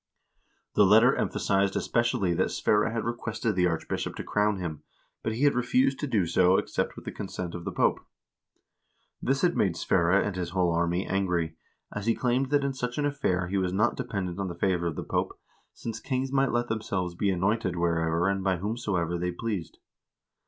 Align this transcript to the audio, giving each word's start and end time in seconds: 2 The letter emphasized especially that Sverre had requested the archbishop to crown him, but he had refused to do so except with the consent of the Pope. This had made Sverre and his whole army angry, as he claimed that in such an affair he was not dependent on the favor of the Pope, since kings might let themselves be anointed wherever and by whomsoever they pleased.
2 0.73 0.81
The 0.81 0.83
letter 0.87 1.15
emphasized 1.15 1.75
especially 1.75 2.33
that 2.33 2.49
Sverre 2.49 2.89
had 2.89 3.03
requested 3.05 3.55
the 3.55 3.67
archbishop 3.67 4.15
to 4.15 4.23
crown 4.23 4.57
him, 4.57 4.81
but 5.21 5.33
he 5.35 5.43
had 5.43 5.53
refused 5.53 5.99
to 5.99 6.07
do 6.07 6.25
so 6.25 6.57
except 6.57 6.95
with 6.95 7.05
the 7.05 7.11
consent 7.11 7.53
of 7.53 7.65
the 7.65 7.71
Pope. 7.71 7.99
This 9.21 9.43
had 9.43 9.55
made 9.55 9.77
Sverre 9.77 10.19
and 10.19 10.35
his 10.35 10.49
whole 10.57 10.71
army 10.71 11.05
angry, 11.05 11.55
as 11.93 12.07
he 12.07 12.15
claimed 12.15 12.49
that 12.49 12.63
in 12.63 12.73
such 12.73 12.97
an 12.97 13.05
affair 13.05 13.45
he 13.47 13.59
was 13.59 13.73
not 13.73 13.95
dependent 13.95 14.39
on 14.39 14.47
the 14.47 14.55
favor 14.55 14.87
of 14.87 14.95
the 14.95 15.03
Pope, 15.03 15.39
since 15.71 15.99
kings 15.99 16.31
might 16.31 16.51
let 16.51 16.67
themselves 16.67 17.13
be 17.13 17.29
anointed 17.29 17.75
wherever 17.75 18.27
and 18.27 18.43
by 18.43 18.57
whomsoever 18.57 19.19
they 19.19 19.31
pleased. 19.31 19.77